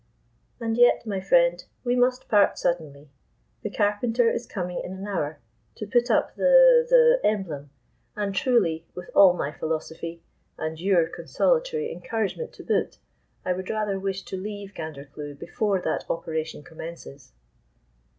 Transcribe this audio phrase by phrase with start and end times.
[0.59, 3.11] And yet, my friend, we must part suddenly;
[3.61, 5.37] the carpenter is coming in an hour
[5.75, 7.69] to put up the—the emblem;
[8.15, 10.23] and truly, with all my philosophy,
[10.57, 12.97] and your consolatory encouragement to boot,
[13.45, 17.33] I would rather wish to leave Gandercleugh before that operation commences."